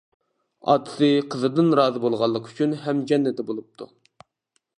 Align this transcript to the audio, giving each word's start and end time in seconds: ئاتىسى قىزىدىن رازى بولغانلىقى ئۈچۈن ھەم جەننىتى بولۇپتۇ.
ئاتىسى 0.71 1.09
قىزىدىن 1.35 1.69
رازى 1.81 2.03
بولغانلىقى 2.07 2.55
ئۈچۈن 2.55 2.75
ھەم 2.87 3.05
جەننىتى 3.13 3.47
بولۇپتۇ. 3.53 3.93